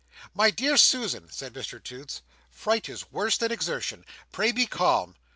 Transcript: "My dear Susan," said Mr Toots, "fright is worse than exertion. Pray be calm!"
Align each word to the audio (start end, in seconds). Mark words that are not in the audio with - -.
"My 0.33 0.49
dear 0.49 0.77
Susan," 0.77 1.29
said 1.31 1.53
Mr 1.53 1.77
Toots, 1.81 2.23
"fright 2.49 2.89
is 2.89 3.11
worse 3.11 3.37
than 3.37 3.51
exertion. 3.51 4.03
Pray 4.31 4.51
be 4.51 4.65
calm!" 4.65 5.15